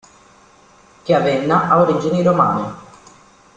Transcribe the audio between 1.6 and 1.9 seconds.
ha